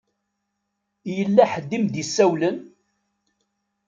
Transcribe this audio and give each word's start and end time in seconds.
Yella 1.15 1.43
ḥedd 1.51 1.71
i 1.77 1.79
m-d-isawlen? 1.83 2.57